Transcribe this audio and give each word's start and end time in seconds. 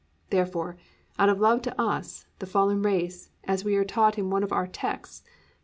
Therefore, 0.31 0.77
out 1.19 1.29
of 1.29 1.39
love 1.39 1.61
to 1.61 1.79
us, 1.79 2.25
the 2.39 2.47
fallen 2.47 2.81
race, 2.81 3.29
as 3.43 3.63
we 3.63 3.75
are 3.75 3.85
taught 3.85 4.17
in 4.17 4.31
one 4.31 4.41
of 4.41 4.51
our 4.51 4.65
texts 4.65 5.21
(Phil. 5.23 5.31